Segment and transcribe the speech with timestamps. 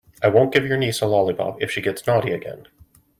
[0.23, 2.65] I won't give your niece a lollipop if she gets naughty again.